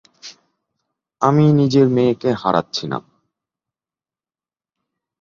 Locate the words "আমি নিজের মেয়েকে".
1.21-2.29